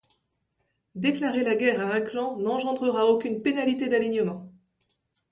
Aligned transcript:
Déclarer 0.95 1.43
la 1.43 1.55
guerre 1.55 1.79
à 1.79 1.93
un 1.93 2.01
clan 2.01 2.35
n'engendrera 2.37 3.05
aucune 3.05 3.43
pénalité 3.43 3.87
d'alignement. 3.87 4.51